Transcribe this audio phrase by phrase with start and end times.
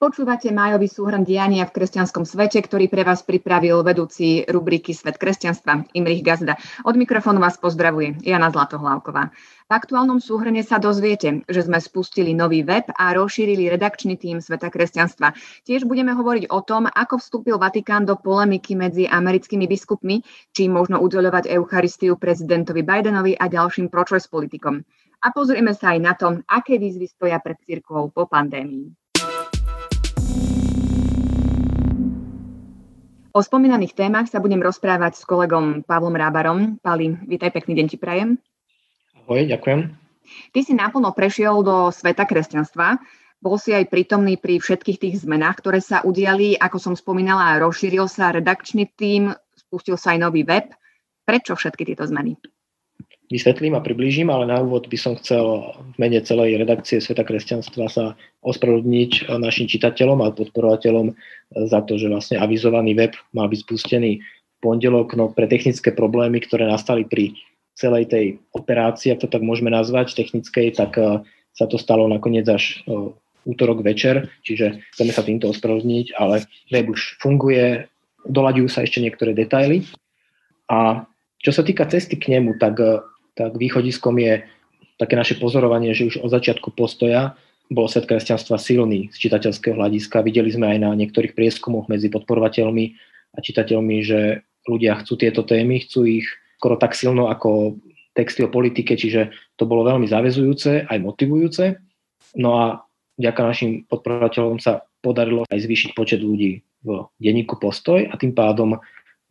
[0.00, 5.92] Počúvate májový súhrn diania v kresťanskom svete, ktorý pre vás pripravil vedúci rubriky Svet kresťanstva
[5.92, 6.56] Imrich Gazda.
[6.88, 9.28] Od mikrofónu vás pozdravuje Jana Zlatohlávková.
[9.68, 14.72] V aktuálnom súhrne sa dozviete, že sme spustili nový web a rozšírili redakčný tým Sveta
[14.72, 15.36] kresťanstva.
[15.68, 20.24] Tiež budeme hovoriť o tom, ako vstúpil Vatikán do polemiky medzi americkými biskupmi,
[20.56, 24.80] či možno udeľovať Eucharistiu prezidentovi Bidenovi a ďalším pro politikom.
[25.20, 28.99] A pozrieme sa aj na to, aké výzvy stoja pred cirkvou po pandémii.
[33.30, 36.82] O spomínaných témach sa budem rozprávať s kolegom Pavlom Rábarom.
[36.82, 38.34] Pali, vítaj, pekný deň ti prajem.
[39.22, 39.94] Ahoj, ďakujem.
[40.50, 42.98] Ty si naplno prešiel do sveta kresťanstva.
[43.38, 46.58] Bol si aj prítomný pri všetkých tých zmenách, ktoré sa udiali.
[46.58, 50.74] Ako som spomínala, rozšíril sa redakčný tím, spustil sa aj nový web.
[51.22, 52.34] Prečo všetky tieto zmeny?
[53.30, 57.86] Vysvetlím a priblížim, ale na úvod by som chcel v mene celej redakcie Sveta kresťanstva
[57.86, 58.04] sa
[58.42, 61.14] ospravedlniť našim čitateľom a podporovateľom
[61.70, 66.42] za to, že vlastne avizovaný web mal byť spustený v pondelok, no pre technické problémy,
[66.42, 67.38] ktoré nastali pri
[67.80, 71.24] celej tej operácii, ak to tak môžeme nazvať, technickej, tak eh,
[71.56, 73.14] sa to stalo nakoniec až eh,
[73.48, 77.88] útorok večer, čiže chceme sa týmto ospravedlniť, ale web už funguje,
[78.28, 79.88] doľaďujú sa ešte niektoré detaily.
[80.68, 81.08] A
[81.40, 83.00] čo sa týka cesty k nemu, tak eh,
[83.34, 84.44] tak východiskom je
[85.00, 87.38] také naše pozorovanie, že už od začiatku postoja
[87.70, 90.26] bol svet kresťanstva silný z čitateľského hľadiska.
[90.26, 92.84] Videli sme aj na niektorých prieskumoch medzi podporovateľmi
[93.34, 96.26] a čitateľmi, že ľudia chcú tieto témy, chcú ich
[96.60, 97.80] skoro tak silno ako
[98.12, 101.78] texty o politike, čiže to bolo veľmi zavezujúce, aj motivujúce.
[102.36, 102.64] No a
[103.16, 106.88] vďaka našim podporovateľom sa podarilo aj zvýšiť počet ľudí v
[107.22, 108.76] denníku Postoj a tým pádom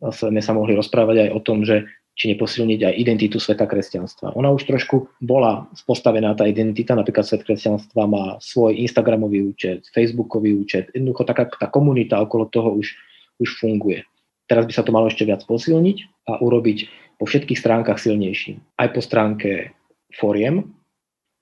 [0.00, 1.84] sme sa mohli rozprávať aj o tom, že
[2.18, 4.36] či neposilniť aj identitu sveta kresťanstva.
[4.36, 10.52] Ona už trošku bola postavená tá identita, napríklad svet kresťanstva má svoj Instagramový účet, Facebookový
[10.58, 12.92] účet, jednoducho taká tá komunita okolo toho už,
[13.40, 14.04] už funguje.
[14.50, 16.78] Teraz by sa to malo ešte viac posilniť a urobiť
[17.22, 18.58] po všetkých stránkach silnejším.
[18.76, 19.72] Aj po stránke
[20.18, 20.74] foriem,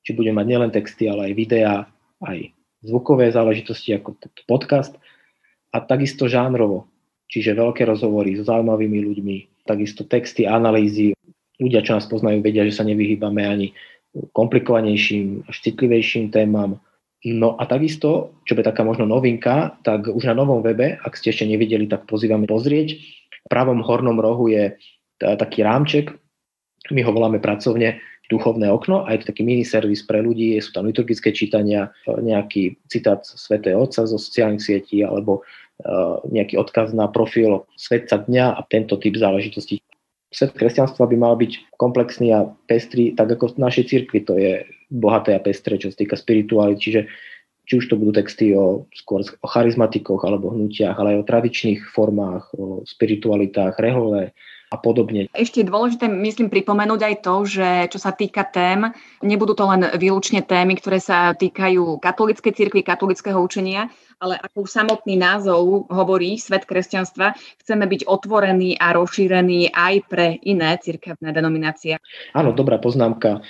[0.04, 1.74] či budeme mať nielen texty, ale aj videá,
[2.22, 2.52] aj
[2.84, 4.14] zvukové záležitosti ako
[4.46, 4.94] podcast
[5.74, 6.86] a takisto žánrovo,
[7.26, 9.36] čiže veľké rozhovory s zaujímavými ľuďmi,
[9.68, 11.12] takisto texty, analýzy.
[11.60, 13.76] Ľudia, čo nás poznajú, vedia, že sa nevyhýbame ani
[14.32, 16.80] komplikovanejším, až citlivejším témam.
[17.28, 21.34] No a takisto, čo je taká možno novinka, tak už na novom webe, ak ste
[21.34, 22.96] ešte nevideli, tak pozývame pozrieť.
[23.44, 24.78] V pravom hornom rohu je
[25.18, 26.14] taký rámček,
[26.94, 27.98] my ho voláme pracovne
[28.30, 32.76] duchovné okno a je to taký mini servis pre ľudí, sú tam liturgické čítania, nejaký
[32.86, 35.42] citát svätého Otca zo sociálnych sietí alebo
[36.28, 39.78] nejaký odkaz na profil svetca dňa a tento typ záležitostí.
[40.28, 44.66] Svet kresťanstva by mal byť komplexný a pestrý, tak ako v našej cirkvi to je
[44.92, 47.00] bohaté a pestré, čo sa týka spirituálity, čiže
[47.68, 51.80] či už to budú texty o, skôr o charizmatikoch alebo hnutiach, ale aj o tradičných
[51.92, 54.32] formách, o spiritualitách, rehole,
[54.68, 55.32] a podobne.
[55.32, 58.92] Ešte je dôležité, myslím, pripomenúť aj to, že čo sa týka tém,
[59.24, 63.88] nebudú to len výlučne témy, ktoré sa týkajú katolíckej cirkvi, katolického učenia,
[64.18, 70.74] ale ako samotný názov hovorí, svet kresťanstva, chceme byť otvorení a rozšírení aj pre iné
[70.82, 72.02] cirkevné denominácie.
[72.34, 73.40] Áno, dobrá poznámka.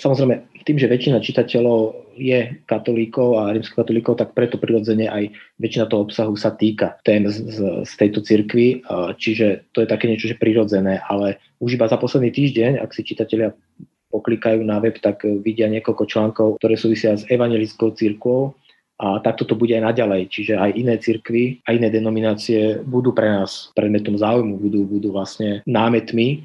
[0.00, 6.04] Samozrejme, tým, že väčšina čitateľov je katolíkov a rímskokatolíkov, tak preto prirodzene aj väčšina toho
[6.04, 7.40] obsahu sa týka tém z,
[7.86, 8.84] z, tejto cirkvi,
[9.16, 13.06] čiže to je také niečo, že prirodzené, ale už iba za posledný týždeň, ak si
[13.08, 13.56] čitatelia
[14.10, 18.58] poklikajú na web, tak vidia niekoľko článkov, ktoré súvisia s evangelickou cirkvou
[19.00, 20.28] a takto to bude aj naďalej.
[20.28, 25.64] Čiže aj iné cirkvy a iné denominácie budú pre nás predmetom záujmu, budú, budú vlastne
[25.64, 26.44] námetmi,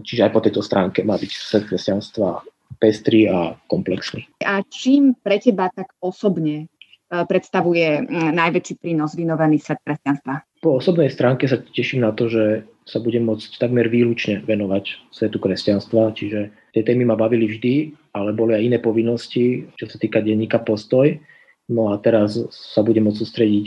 [0.00, 2.40] čiže aj po tejto stránke má byť svet kresťanstva
[2.80, 4.24] pestrý a komplexný.
[4.44, 6.66] A čím pre teba tak osobne e,
[7.08, 8.04] predstavuje
[8.34, 10.44] najväčší prínos vynovený svet kresťanstva?
[10.60, 15.42] Po osobnej stránke sa teším na to, že sa budem môcť takmer výlučne venovať svetu
[15.42, 17.74] kresťanstva, čiže tie témy ma bavili vždy,
[18.14, 21.18] ale boli aj iné povinnosti, čo sa týka denníka Postoj.
[21.66, 23.66] No a teraz sa budem môcť sústrediť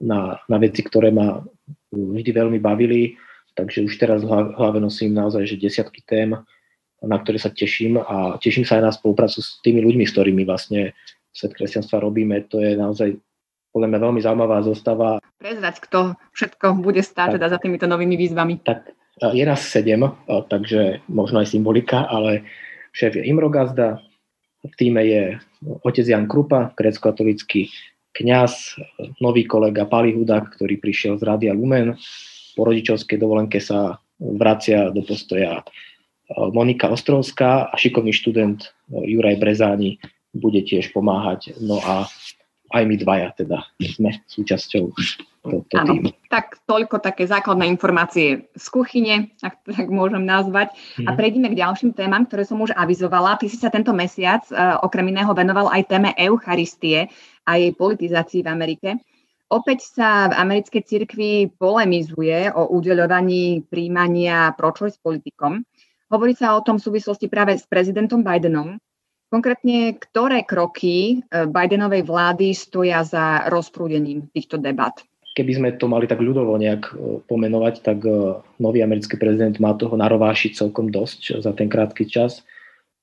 [0.00, 1.44] na, na veci, ktoré ma
[1.92, 3.20] vždy veľmi bavili,
[3.54, 6.34] takže už teraz v hlave nosím naozaj že desiatky tém,
[7.04, 10.42] na ktoré sa teším a teším sa aj na spoluprácu s tými ľuďmi, s ktorými
[10.48, 10.96] vlastne
[11.36, 12.48] svet kresťanstva robíme.
[12.48, 13.20] To je naozaj
[13.74, 15.20] podľa mňa veľmi zaujímavá zostava.
[15.36, 18.64] Prezrať, kto všetko bude stáť teda za týmito novými výzvami.
[18.64, 22.46] Tak je nás sedem, takže možno aj symbolika, ale
[22.94, 24.00] šéf je Imro Gazda,
[24.64, 25.36] v týme je
[25.84, 27.68] otec Jan Krupa, grécko-katolický
[28.16, 28.80] kňaz,
[29.20, 31.98] nový kolega Pali Hudák, ktorý prišiel z Rádia Lumen.
[32.54, 35.66] Po rodičovskej dovolenke sa vracia do postoja
[36.54, 40.00] Monika Ostrovská a šikovný študent Juraj Brezáni
[40.32, 41.58] bude tiež pomáhať.
[41.60, 42.08] No a
[42.72, 44.94] aj my dvaja teda sme súčasťou
[45.44, 46.10] tohto týmu.
[46.32, 50.72] Tak toľko také základné informácie z kuchyne, ak to tak môžem nazvať.
[50.96, 51.06] Mm.
[51.06, 51.16] A mhm.
[51.20, 53.36] prejdeme k ďalším témam, ktoré som už avizovala.
[53.36, 57.12] Ty si sa tento mesiac uh, okrem iného venoval aj téme Eucharistie
[57.44, 58.90] a jej politizácii v Amerike.
[59.52, 65.62] Opäť sa v americkej cirkvi polemizuje o udeľovaní príjmania pro-choice politikom.
[66.08, 68.80] Hovorí sa o tom v súvislosti práve s prezidentom Bidenom,
[69.34, 74.94] Konkrétne, ktoré kroky e, Bidenovej vlády stoja za rozprúdením týchto debat?
[75.34, 76.92] Keby sme to mali tak ľudovo nejak e,
[77.26, 82.46] pomenovať, tak e, nový americký prezident má toho narovášiť celkom dosť za ten krátky čas.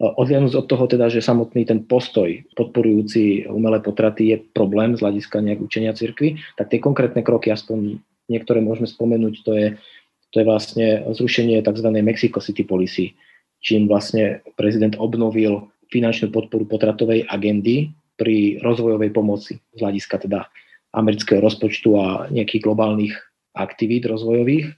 [0.01, 5.37] Odliadnúť od toho teda, že samotný ten postoj podporujúci umelé potraty je problém z hľadiska
[5.45, 9.67] nejak učenia cirkvy, tak tie konkrétne kroky, aspoň niektoré môžeme spomenúť, to je,
[10.33, 11.87] to je vlastne zrušenie tzv.
[12.01, 13.13] Mexico City Policy,
[13.61, 20.49] čím vlastne prezident obnovil finančnú podporu potratovej agendy pri rozvojovej pomoci z hľadiska teda
[20.91, 23.15] amerického rozpočtu a nejakých globálnych
[23.55, 24.75] aktivít rozvojových.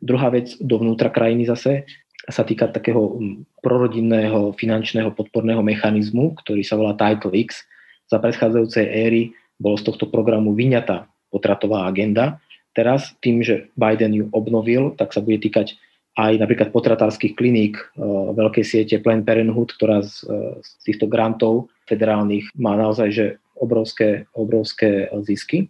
[0.00, 1.84] Druhá vec dovnútra krajiny zase
[2.28, 7.64] sa týka takého mm, prorodinného finančného podporného mechanizmu, ktorý sa volá Title X.
[8.08, 12.40] Za predchádzajúcej éry bolo z tohto programu vyňatá potratová agenda.
[12.72, 15.76] Teraz tým, že Biden ju obnovil, tak sa bude týkať
[16.18, 18.02] aj napríklad potratárskych kliník eh,
[18.34, 23.26] veľkej siete Planned Parenthood, ktorá z, eh, z týchto grantov federálnych má naozaj že
[23.60, 25.68] obrovské, obrovské zisky.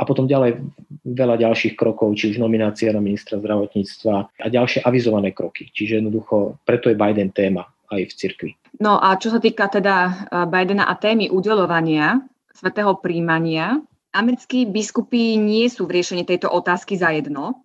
[0.00, 0.64] A potom ďalej
[1.04, 5.68] veľa ďalších krokov, či už nominácia na ministra zdravotníctva a ďalšie avizované kroky.
[5.72, 8.50] Čiže jednoducho, preto je Biden téma aj v cirkvi.
[8.80, 12.22] No a čo sa týka teda eh, Bidena a témy udelovania
[12.54, 13.80] svetého príjmania,
[14.12, 17.64] americkí biskupy nie sú v riešení tejto otázky za jedno.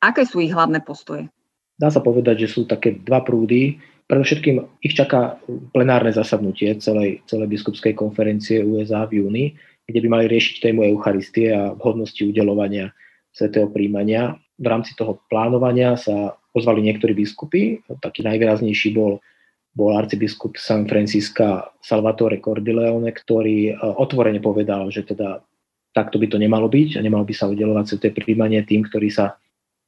[0.00, 1.32] Aké sú ich hlavné postoje?
[1.76, 3.76] Dá sa povedať, že sú také dva prúdy.
[4.06, 5.42] Predovšetkým ich čaká
[5.74, 9.44] plenárne zasadnutie celej, celej biskupskej konferencie USA v júni,
[9.86, 12.94] kde by mali riešiť tému Eucharistie a vhodnosti udelovania
[13.34, 14.38] svetého príjmania.
[14.62, 17.82] V rámci toho plánovania sa pozvali niektorí biskupy.
[18.00, 19.18] Taký najvýraznejší bol,
[19.76, 25.44] bol arcibiskup San Francisca Salvatore Cordileone, ktorý e, otvorene povedal, že teda
[25.92, 29.36] takto by to nemalo byť a nemalo by sa udelovať sveté príjmanie tým, ktorí sa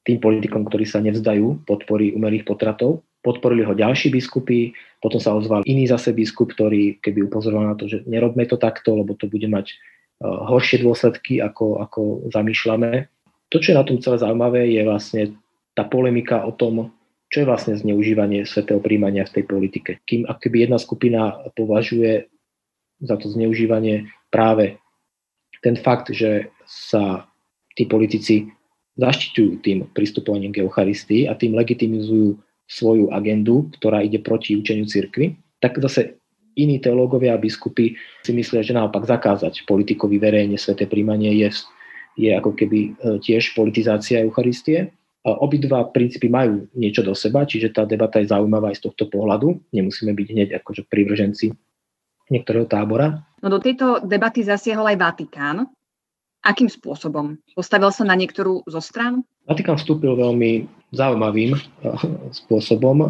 [0.04, 3.00] tým politikom, ktorí sa nevzdajú podpory umelých potratov.
[3.28, 4.72] Podporili ho ďalší biskupy,
[5.04, 8.96] potom sa ozval iný zase biskup, ktorý keby upozoroval na to, že nerobme to takto,
[8.96, 9.74] lebo to bude mať e,
[10.24, 12.00] horšie dôsledky, ako, ako
[12.32, 13.04] zamýšľame.
[13.52, 15.22] To, čo je na tom celé zaujímavé, je vlastne
[15.76, 16.88] tá polemika o tom,
[17.28, 20.00] čo je vlastne zneužívanie svetého príjmania v tej politike.
[20.08, 22.32] Kým ak keby jedna skupina považuje
[23.04, 24.80] za to zneužívanie práve
[25.60, 27.28] ten fakt, že sa
[27.76, 28.48] tí politici
[28.98, 35.34] zaštiťujú tým pristupovaním k Eucharistii a tým legitimizujú svoju agendu, ktorá ide proti učeniu cirkvy,
[35.58, 36.20] tak zase
[36.58, 41.48] iní teológovia a biskupy si myslia, že naopak zakázať politikovi verejne sveté príjmanie je,
[42.18, 42.90] je ako keby e,
[43.24, 44.92] tiež politizácia Eucharistie.
[45.22, 49.60] Obidva princípy majú niečo do seba, čiže tá debata je zaujímavá aj z tohto pohľadu.
[49.76, 51.52] Nemusíme byť hneď akože privrženci
[52.32, 53.26] niektorého tábora.
[53.44, 55.68] No do tejto debaty zasiahol aj Vatikán.
[56.40, 57.36] Akým spôsobom?
[57.52, 59.26] Postavil sa na niektorú zo strán?
[59.48, 61.60] Vatikán vstúpil veľmi zaujímavým eh,
[62.36, 63.08] spôsobom.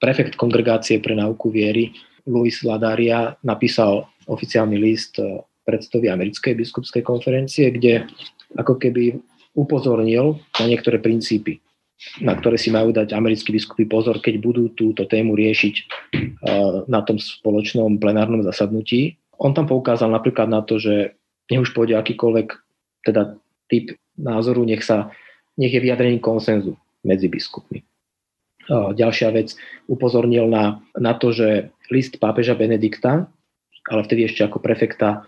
[0.00, 1.92] Prefekt kongregácie pre náuku viery
[2.24, 8.08] Luis Ladaria napísal oficiálny list eh, predstavy americkej biskupskej konferencie, kde
[8.56, 9.20] ako keby
[9.52, 11.60] upozornil na niektoré princípy,
[12.24, 17.00] na ktoré si majú dať americkí biskupy pozor, keď budú túto tému riešiť eh, na
[17.04, 19.20] tom spoločnom plenárnom zasadnutí.
[19.36, 21.12] On tam poukázal napríklad na to, že
[21.52, 22.48] nech už pôjde akýkoľvek
[23.04, 23.36] teda
[23.68, 25.12] typ názoru, nech, sa,
[25.58, 27.82] nech je vyjadrený konsenzu medzi biskupmi.
[28.70, 29.56] Ďalšia vec,
[29.88, 33.26] upozornil na, na to, že list pápeža Benedikta,
[33.88, 35.24] ale vtedy ešte ako prefekta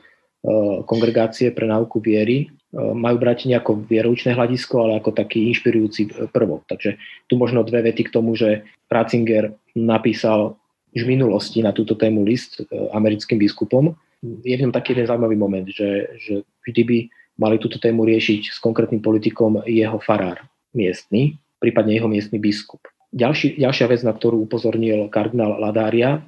[0.85, 6.69] kongregácie pre náuku viery, majú brať nejako vieroučné hľadisko, ale ako taký inšpirujúci prvok.
[6.71, 6.97] Takže
[7.27, 10.55] tu možno dve vety k tomu, že Ratzinger napísal
[10.95, 12.63] už v minulosti na túto tému list
[12.95, 16.99] americkým biskupom, je v ňom taký jeden zaujímavý moment, že, že vždy by
[17.41, 20.45] mali túto tému riešiť s konkrétnym politikom jeho farár
[20.77, 22.85] miestny, prípadne jeho miestny biskup.
[23.11, 26.23] Ďalší, ďalšia vec, na ktorú upozornil kardinál Ladária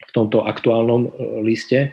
[0.00, 1.10] v tomto aktuálnom e,
[1.44, 1.92] liste,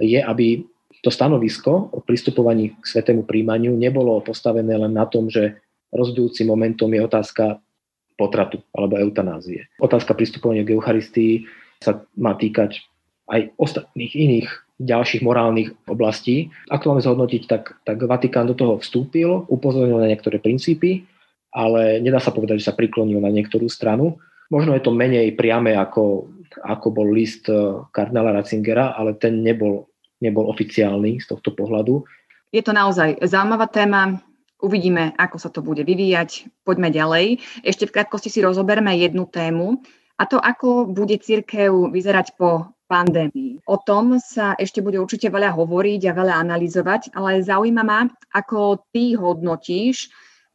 [0.00, 0.64] je, aby
[1.04, 5.60] to stanovisko o pristupovaní k svetému príjmaniu nebolo postavené len na tom, že
[5.92, 7.60] rozhodujúcim momentom je otázka
[8.16, 9.68] potratu alebo eutanázie.
[9.76, 11.44] Otázka pristupovania k Eucharistii
[11.84, 12.80] sa má týkať
[13.28, 16.52] aj ostatných iných ďalších morálnych oblastí.
[16.68, 21.08] Ak to máme zhodnotiť, tak, tak Vatikán do toho vstúpil, upozornil na niektoré princípy,
[21.52, 24.20] ale nedá sa povedať, že sa priklonil na niektorú stranu.
[24.52, 26.28] Možno je to menej priame ako,
[26.60, 27.56] ako bol list eh,
[27.90, 29.88] kardinála Ratzingera, ale ten nebol
[30.20, 32.04] nebol oficiálny z tohto pohľadu.
[32.52, 34.16] Je to naozaj zaujímavá téma.
[34.56, 36.48] Uvidíme, ako sa to bude vyvíjať.
[36.64, 37.44] Poďme ďalej.
[37.60, 39.84] Ešte v krátkosti si rozoberme jednu tému,
[40.16, 43.66] a to, ako bude církev vyzerať po pandémii.
[43.66, 48.86] O tom sa ešte bude určite veľa hovoriť a veľa analyzovať, ale zaujíma ma, ako
[48.94, 50.10] ty hodnotíš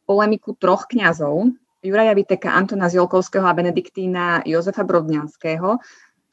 [0.08, 5.82] polemiku troch kňazov, Juraja Viteka, Antona Ziolkovského a Benediktína Jozefa Brodňanského,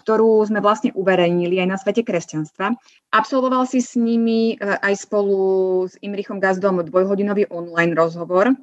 [0.06, 2.78] ktorú sme vlastne uverejnili aj na svete kresťanstva.
[3.12, 5.38] Absolvoval si s nimi e, aj spolu
[5.90, 8.54] s Imrichom Gazdom dvojhodinový online rozhovor.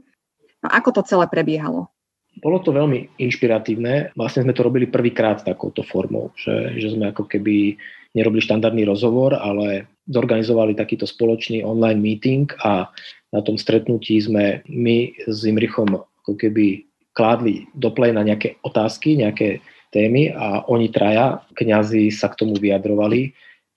[0.62, 1.90] No ako to celé prebiehalo?
[2.37, 4.12] Bolo to veľmi inšpiratívne.
[4.12, 7.81] Vlastne sme to robili prvýkrát takouto formou, že, že sme ako keby
[8.12, 12.88] nerobili štandardný rozhovor, ale zorganizovali takýto spoločný online meeting a
[13.33, 19.64] na tom stretnutí sme my s Imrichom ako keby kládli do na nejaké otázky, nejaké
[19.93, 23.33] témy a oni traja, kňazi sa k tomu vyjadrovali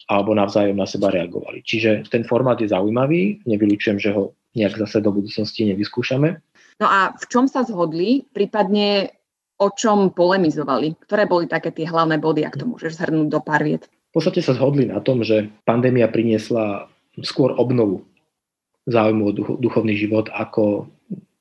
[0.10, 1.62] alebo navzájom na seba reagovali.
[1.62, 6.42] Čiže ten formát je zaujímavý, nevylučujem, že ho nejak zase do budúcnosti nevyskúšame.
[6.80, 9.12] No a v čom sa zhodli, prípadne
[9.60, 10.96] o čom polemizovali?
[10.96, 13.92] Ktoré boli také tie hlavné body, ak to môžeš zhrnúť do pár viet?
[14.10, 16.88] V podstate sa zhodli na tom, že pandémia priniesla
[17.20, 18.08] skôr obnovu
[18.88, 20.88] záujmu o duchovný život ako,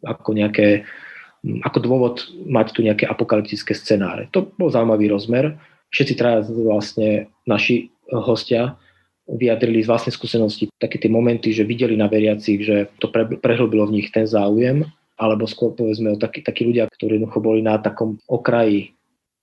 [0.05, 0.85] ako nejaké
[1.63, 4.27] ako dôvod mať tu nejaké apokalyptické scenáre.
[4.35, 5.55] To bol zaujímavý rozmer.
[5.95, 8.75] Všetci traja vlastne naši hostia
[9.31, 13.87] vyjadrili z vlastnej skúsenosti také tie momenty, že videli na veriacich, že to pre, prehlbilo
[13.87, 14.89] v nich ten záujem
[15.19, 18.95] alebo skôr povedzme o takí, takí ľudia, ktorí jednoducho boli na takom okraji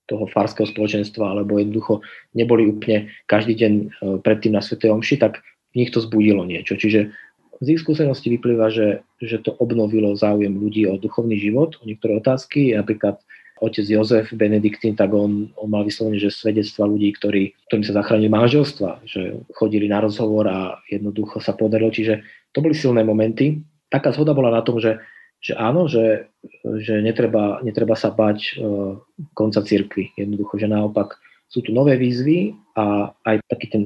[0.08, 2.00] toho farského spoločenstva, alebo jednoducho
[2.38, 3.86] neboli úplne každý deň e,
[4.22, 4.78] predtým na Sv.
[4.80, 5.42] Omši, tak
[5.74, 6.78] v nich to zbudilo niečo.
[6.78, 7.12] Čiže
[7.60, 12.20] z ich skúsenosti vyplýva, že, že to obnovilo záujem ľudí o duchovný život, o niektoré
[12.20, 12.76] otázky.
[12.76, 13.20] Napríklad
[13.64, 18.28] otec Jozef Benediktín, tak on, on mal vyslovene, že svedectva ľudí, ktorí, ktorým sa zachránili
[18.28, 21.90] manželstva, že chodili na rozhovor a jednoducho sa podarilo.
[21.90, 23.64] Čiže to boli silné momenty.
[23.88, 25.00] Taká zhoda bola na tom, že
[25.46, 26.34] že áno, že,
[26.82, 28.98] že netreba, netreba sa bať uh,
[29.38, 30.10] konca cirkvi.
[30.18, 33.84] Jednoducho, že naopak sú tu nové výzvy a aj taký ten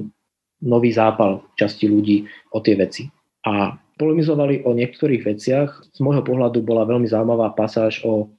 [0.64, 2.24] nový zápal časti ľudí
[2.56, 3.12] o tie veci.
[3.44, 5.92] A polemizovali o niektorých veciach.
[5.92, 8.32] Z môjho pohľadu bola veľmi zaujímavá pasáž o,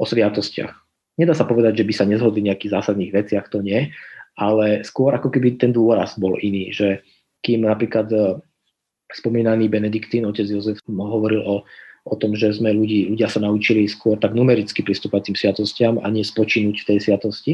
[0.00, 0.72] o sviatostiach.
[1.20, 3.92] Nedá sa povedať, že by sa nezhodli nejakých zásadných veciach, to nie,
[4.32, 7.04] ale skôr ako keby ten dôraz bol iný, že
[7.44, 8.40] kým napríklad uh,
[9.12, 11.68] spomínaný Benediktín, otec Jozef, hovoril o
[12.02, 16.10] o tom, že sme ľudí, ľudia sa naučili skôr tak numericky pristúpať tým sviatostiam a
[16.10, 17.52] nie spočinúť v tej sviatosti.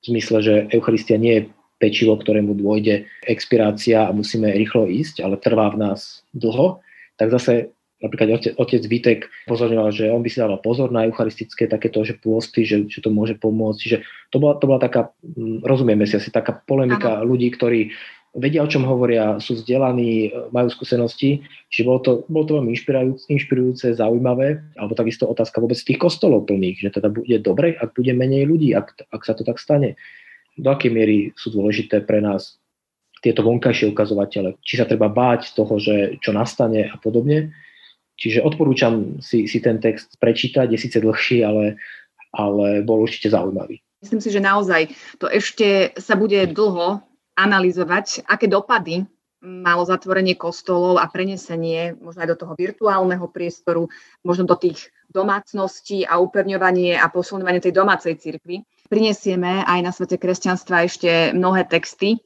[0.00, 1.42] V zmysle, že Eucharistia nie je
[1.80, 6.84] pečivo, ktorému dôjde expirácia a musíme rýchlo ísť, ale trvá v nás dlho,
[7.16, 11.68] tak zase napríklad otec, otec Vitek pozorňoval, že on by si dával pozor na eucharistické
[11.68, 13.78] takéto, že pôsty, že, že to môže pomôcť.
[13.80, 13.98] Čiže
[14.32, 17.92] to bola, to bola taká, mm, rozumieme si asi, taká polemika ľudí, ktorí
[18.34, 21.42] vedia, o čom hovoria, sú vzdelaní, majú skúsenosti.
[21.70, 26.46] Čiže bolo to, bolo to veľmi inšpirujúce, inšpirujúce, zaujímavé, alebo takisto otázka vôbec tých kostolov
[26.46, 29.98] plných, že teda bude dobre, ak bude menej ľudí, ak, ak sa to tak stane.
[30.54, 32.60] Do akej miery sú dôležité pre nás
[33.20, 34.56] tieto vonkajšie ukazovatele.
[34.64, 37.52] Či sa treba báť toho, že čo nastane a podobne.
[38.16, 41.80] Čiže odporúčam si, si ten text prečítať, je síce dlhší, ale,
[42.36, 43.80] ale bol určite zaujímavý.
[44.00, 47.04] Myslím si, že naozaj to ešte sa bude dlho
[47.40, 49.08] analyzovať, aké dopady
[49.40, 53.88] malo zatvorenie kostolov a prenesenie možno aj do toho virtuálneho priestoru,
[54.20, 58.68] možno do tých domácností a upevňovanie a posilňovanie tej domácej cirkvi.
[58.92, 62.20] Prinesieme aj na svete kresťanstva ešte mnohé texty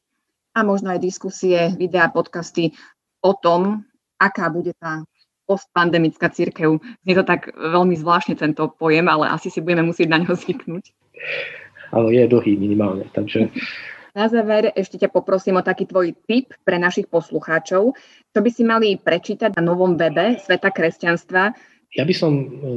[0.59, 2.75] a možno aj diskusie, videá, podcasty
[3.23, 3.87] o tom,
[4.19, 5.07] aká bude tá
[5.47, 6.83] postpandemická církev.
[7.07, 10.85] Znie to tak veľmi zvláštne tento pojem, ale asi si budeme musieť na ňo zvyknúť.
[11.95, 13.55] Ale je dlhý minimálne, takže
[14.15, 17.99] na záver ešte ťa poprosím o taký tvoj tip pre našich poslucháčov,
[18.31, 21.53] čo by si mali prečítať na novom webe Sveta kresťanstva.
[21.95, 22.33] Ja by som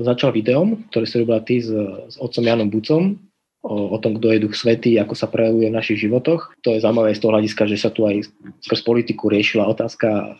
[0.06, 1.70] začal videom, ktoré si robila ty s,
[2.10, 3.18] s otcom Janom Bucom,
[3.66, 6.58] o, o tom, kto je duch svetý, ako sa prejavuje v našich životoch.
[6.66, 8.26] To je zaujímavé z toho hľadiska, že sa tu aj
[8.66, 10.38] skrz politiku riešila otázka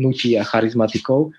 [0.00, 1.32] hnutí a charizmatikov.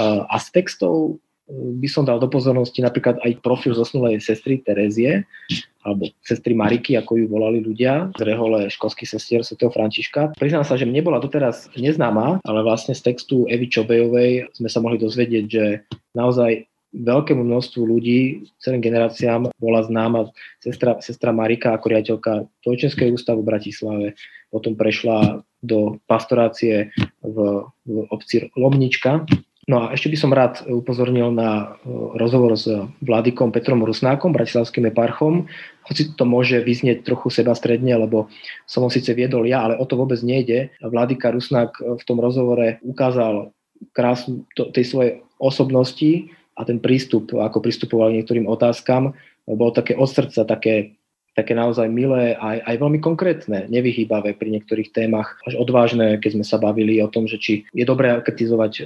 [0.00, 5.26] A z textov by som dal do pozornosti napríklad aj profil zosnulej sestry Terezie,
[5.82, 9.58] alebo sestry Mariky, ako ju volali ľudia, z rehole školských sestier Sv.
[9.58, 10.38] Františka.
[10.38, 14.78] Priznám sa, že mne bola doteraz neznáma, ale vlastne z textu Evy Čobejovej sme sa
[14.78, 15.64] mohli dozvedieť, že
[16.14, 20.26] naozaj veľkému množstvu ľudí, celým generáciám bola známa
[20.58, 22.32] sestra, sestra Marika ako riaditeľka
[22.66, 24.06] Tojčenského ústavu v Bratislave,
[24.50, 26.90] potom prešla do pastorácie
[27.22, 27.36] v,
[27.86, 29.22] v obci Lomnička
[29.68, 32.64] No a ešte by som rád upozornil na e, rozhovor s
[33.04, 35.44] vládikom Petrom Rusnákom, bratislavským eparchom,
[35.84, 38.32] hoci to môže vyznieť trochu sebastredne, lebo
[38.64, 40.72] som ho síce viedol ja, ale o to vôbec nejde.
[40.80, 43.52] Vládika Rusnák v tom rozhovore ukázal
[43.92, 49.12] krásu tej svojej osobnosti a ten prístup, ako pristupoval niektorým otázkam,
[49.44, 50.96] bolo také od srdca, také,
[51.32, 56.46] také naozaj milé, aj, aj veľmi konkrétne, nevyhýbavé pri niektorých témach, až odvážne, keď sme
[56.46, 58.84] sa bavili o tom, že či je dobré kritizovať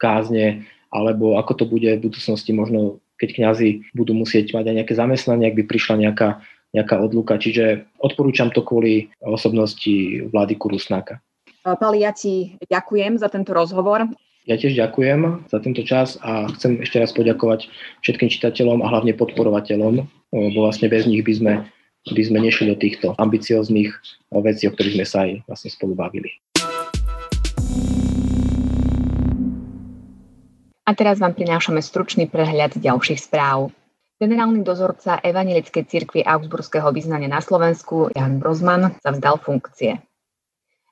[0.00, 4.94] kázne, alebo ako to bude v budúcnosti možno, keď kňazi budú musieť mať aj nejaké
[4.96, 6.40] zamestnanie, ak by prišla nejaká,
[6.72, 7.36] nejaká odluka.
[7.36, 11.20] Čiže odporúčam to kvôli osobnosti vlády Kurusnáka.
[11.60, 14.08] Pali, ja ti ďakujem za tento rozhovor.
[14.48, 17.68] Ja tiež ďakujem za tento čas a chcem ešte raz poďakovať
[18.00, 21.52] všetkým čitateľom a hlavne podporovateľom, bo vlastne bez nich by sme,
[22.08, 23.92] by sme nešli do týchto ambicióznych
[24.32, 26.32] vecí, o ktorých sme sa aj vlastne spolu bavili.
[30.90, 33.70] A teraz vám prinášame stručný prehľad ďalších správ.
[34.18, 40.02] Generálny dozorca Evangelickej cirkvi Augsburského vyznania na Slovensku Jan Brozman sa vzdal funkcie.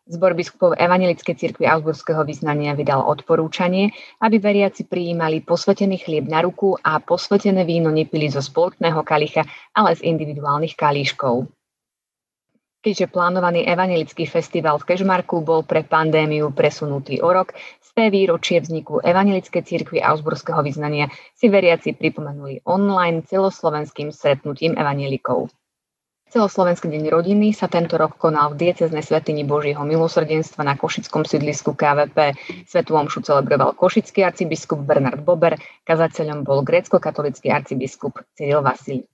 [0.07, 3.91] Zbor biskupov Evangelickej cirkvi Augsburského vyznania vydal odporúčanie,
[4.23, 9.43] aby veriaci prijímali posvetený chlieb na ruku a posvetené víno nepili zo spoločného kalicha,
[9.75, 11.58] ale z individuálnych kalíškov.
[12.79, 17.51] Keďže plánovaný evangelický festival v Kežmarku bol pre pandémiu presunutý o rok,
[17.99, 25.51] Sté výročie vzniku Evangelickej cirkvi Augsburského vyznania si veriaci pripomenuli online celoslovenským stretnutím evangelikov.
[26.31, 31.75] Celoslovenský deň rodiny sa tento rok konal v dieceznej svetini Božieho milosrdenstva na košickom sídlisku
[31.75, 32.39] KVP.
[32.71, 39.11] Svetu omšu celebroval košický arcibiskup Bernard Bober, kazateľom bol grécko-katolický arcibiskup Cyril Vasil.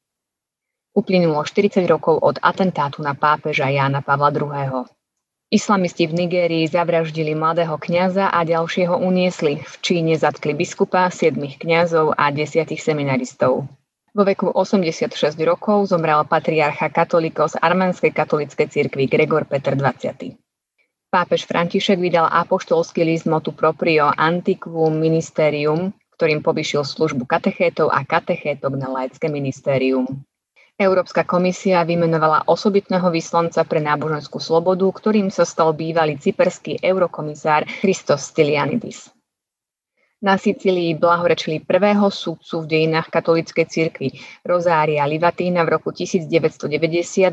[0.95, 4.87] Uplynulo 40 rokov od atentátu na pápeža Jána Pavla II.
[5.51, 9.59] Islamisti v Nigérii zavraždili mladého kňaza a ďalšieho uniesli.
[9.59, 13.67] V Číne zatkli biskupa, siedmých kňazov a desiatich seminaristov.
[14.15, 20.39] Vo veku 86 rokov zomrel patriarcha katolíkov z arménskej katolíckej cirkvi Gregor Peter XX.
[21.11, 28.79] Pápež František vydal apoštolský list motu proprio Antiquum Ministerium, ktorým povyšil službu katechétov a katechétok
[28.79, 30.07] na laické ministérium.
[30.75, 38.35] Európska komisia vymenovala osobitného vyslanca pre náboženskú slobodu, ktorým sa stal bývalý cyperský eurokomisár Christos
[38.35, 39.07] Stylianidis.
[40.19, 44.09] Na Sicílii blahorečili prvého sudcu v dejinách katolíckej cirkvi.
[44.43, 46.67] Rozária Livatína v roku 1990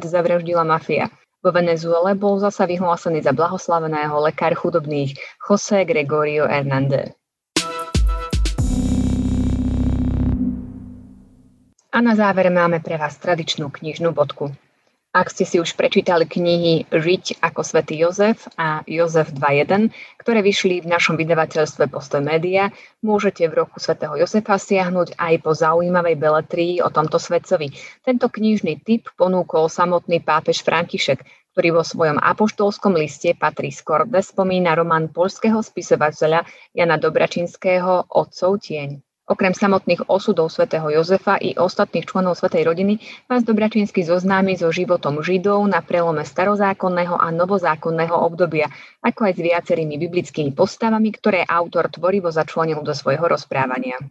[0.06, 1.10] zavraždila mafia.
[1.42, 7.18] Vo Venezuele bol zasa vyhlásený za blahoslaveného lekár chudobných José Gregorio Hernández.
[11.92, 14.56] A na záver máme pre vás tradičnú knižnú bodku.
[15.12, 20.80] Ak ste si už prečítali knihy Žiť ako svätý Jozef a Jozef 2.1, ktoré vyšli
[20.80, 22.72] v našom vydavateľstve Postoj Media,
[23.04, 27.76] môžete v roku svätého Jozefa siahnuť aj po zaujímavej beletrii o tomto svetcovi.
[28.08, 31.20] Tento knižný typ ponúkol samotný pápež František,
[31.52, 39.11] ktorý vo svojom apoštolskom liste Patris Corde spomína román polského spisovateľa Jana Dobračinského Otcov tieň.
[39.30, 42.98] Okrem samotných osudov svätého Jozefa i ostatných členov svätej rodiny
[43.30, 48.68] vás Dobračinsky zoznámi so životom Židov na prelome starozákonného a novozákonného obdobia,
[49.00, 54.02] ako aj s viacerými biblickými postavami, ktoré autor tvorivo začlenil do svojho rozprávania.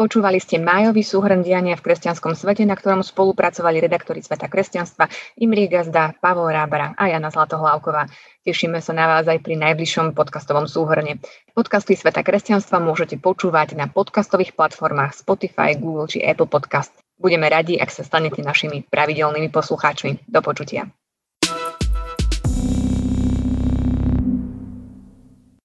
[0.00, 5.68] Počúvali ste májový súhrn diania v kresťanskom svete, na ktorom spolupracovali redaktori Sveta kresťanstva Imri
[5.68, 8.08] Gazda, Pavol Rábara a Jana Zlatohlávková.
[8.40, 11.20] Tešíme sa na vás aj pri najbližšom podcastovom súhrne.
[11.52, 16.96] Podcasty Sveta kresťanstva môžete počúvať na podcastových platformách Spotify, Google či Apple Podcast.
[17.20, 20.24] Budeme radi, ak sa stanete našimi pravidelnými poslucháčmi.
[20.32, 20.88] Do počutia.